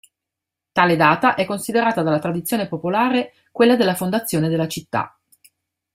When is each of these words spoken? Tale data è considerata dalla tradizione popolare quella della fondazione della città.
Tale 0.71 0.95
data 0.95 1.35
è 1.35 1.45
considerata 1.45 2.01
dalla 2.01 2.17
tradizione 2.17 2.67
popolare 2.67 3.33
quella 3.51 3.75
della 3.75 3.93
fondazione 3.93 4.49
della 4.49 4.67
città. 4.67 5.15